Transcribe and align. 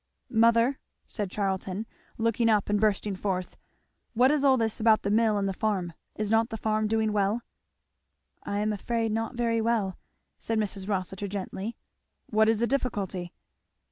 "Mother," 0.31 0.79
said 1.05 1.29
Charlton 1.29 1.85
looking 2.17 2.49
up 2.49 2.69
and 2.71 2.79
bursting 2.81 3.13
forth, 3.15 3.55
"what 4.15 4.31
is 4.31 4.43
all 4.43 4.57
this 4.57 4.79
about 4.79 5.03
the 5.03 5.11
mill 5.11 5.37
and 5.37 5.47
the 5.47 5.53
farm? 5.53 5.93
Is 6.15 6.31
not 6.31 6.49
the 6.49 6.57
farm 6.57 6.87
doing 6.87 7.13
well?" 7.13 7.43
"I 8.41 8.61
am 8.61 8.73
afraid 8.73 9.11
not 9.11 9.35
very 9.35 9.61
well," 9.61 9.99
said 10.39 10.57
Mrs. 10.57 10.89
Rossitur, 10.89 11.27
gently. 11.27 11.77
"What 12.31 12.49
is 12.49 12.57
the 12.57 12.65
difficulty?" 12.65 13.31